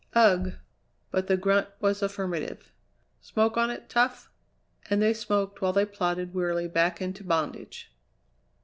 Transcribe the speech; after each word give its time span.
"Ugh!" 0.15 0.53
But 1.11 1.27
the 1.27 1.37
grunt 1.37 1.67
was 1.79 2.01
affirmative. 2.01 2.71
"Smoke 3.21 3.55
on 3.55 3.69
it, 3.69 3.87
Tough?" 3.87 4.31
And 4.89 4.99
they 4.99 5.13
smoked 5.13 5.61
while 5.61 5.73
they 5.73 5.85
plodded 5.85 6.33
wearily 6.33 6.67
back 6.67 6.99
into 7.03 7.23
bondage. 7.23 7.93